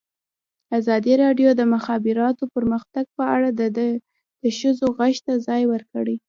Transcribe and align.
ازادي 0.77 1.13
راډیو 1.23 1.49
د 1.55 1.57
د 1.59 1.61
مخابراتو 1.73 2.43
پرمختګ 2.55 3.05
په 3.17 3.23
اړه 3.35 3.49
د 3.77 4.49
ښځو 4.59 4.85
غږ 4.97 5.15
ته 5.25 5.33
ځای 5.47 5.61
ورکړی. 5.73 6.15